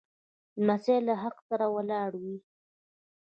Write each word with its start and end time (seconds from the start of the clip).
لمسی 0.59 0.97
له 1.07 1.13
حق 1.21 1.37
سره 1.49 1.65
ولاړ 1.75 2.11
وي. 2.21 2.37